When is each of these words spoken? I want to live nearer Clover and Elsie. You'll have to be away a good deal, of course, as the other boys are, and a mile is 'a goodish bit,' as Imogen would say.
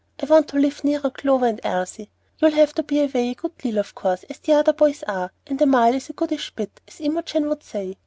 I 0.19 0.25
want 0.25 0.47
to 0.47 0.57
live 0.57 0.83
nearer 0.83 1.11
Clover 1.11 1.45
and 1.45 1.61
Elsie. 1.63 2.09
You'll 2.39 2.49
have 2.49 2.73
to 2.73 2.81
be 2.81 3.01
away 3.01 3.29
a 3.29 3.35
good 3.35 3.55
deal, 3.59 3.77
of 3.77 3.93
course, 3.93 4.23
as 4.31 4.39
the 4.39 4.53
other 4.53 4.73
boys 4.73 5.03
are, 5.03 5.31
and 5.45 5.61
a 5.61 5.67
mile 5.67 5.93
is 5.93 6.09
'a 6.09 6.13
goodish 6.13 6.55
bit,' 6.55 6.81
as 6.87 6.99
Imogen 7.01 7.47
would 7.49 7.61
say. 7.61 7.97